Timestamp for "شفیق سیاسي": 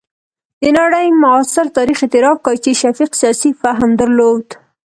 2.81-3.51